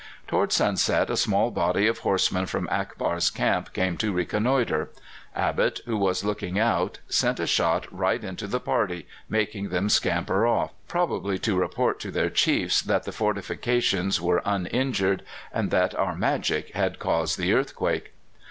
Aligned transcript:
Towards 0.25 0.55
sunset 0.55 1.11
a 1.11 1.15
small 1.15 1.51
body 1.51 1.85
of 1.85 1.99
horsemen 1.99 2.47
from 2.47 2.67
Akbar's 2.71 3.29
camp 3.29 3.71
came 3.71 3.97
to 3.97 4.11
reconnoitre. 4.11 4.89
Abbott, 5.35 5.81
who 5.85 5.95
was 5.95 6.23
looking 6.23 6.57
out, 6.57 6.97
sent 7.07 7.39
a 7.39 7.45
shot 7.45 7.85
right 7.95 8.23
into 8.23 8.47
the 8.47 8.59
party, 8.59 9.07
making 9.29 9.69
them 9.69 9.89
scamper 9.89 10.47
off, 10.47 10.71
probably 10.87 11.37
to 11.37 11.55
report 11.55 11.99
to 11.99 12.09
their 12.09 12.31
chiefs 12.31 12.81
that 12.81 13.03
the 13.03 13.11
fortifications 13.11 14.19
were 14.19 14.41
uninjured, 14.43 15.21
and 15.53 15.69
that 15.69 15.93
our 15.93 16.15
"magic" 16.15 16.73
had 16.73 16.97
caused 16.97 17.37
the 17.37 17.53
earthquake. 17.53 18.13